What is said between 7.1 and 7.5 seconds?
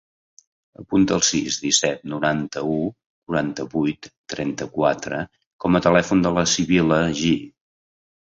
Ji.